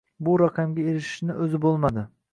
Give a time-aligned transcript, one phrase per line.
[0.27, 2.09] bu raqamga erishishni o'zi bo'lmadi.